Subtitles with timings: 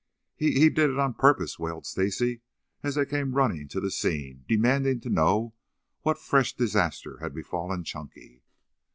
[0.35, 2.41] "He he did it on purpose," wailed Stacy
[2.81, 5.53] as they came running to the scene demanding to know
[6.01, 8.41] what fresh disaster had befallen Chunky.